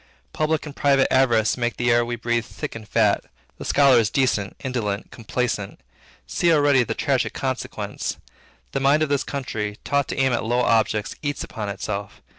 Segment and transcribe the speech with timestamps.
[0.33, 3.23] Public and private avarice make the air we breathe thick and fat.
[3.59, 5.79] The scholar is decent, indolent, complaisant.
[6.25, 8.17] See already the tragic consequence.
[8.71, 12.19] The mind of this country, taught to aim at low objects, eats upon itself.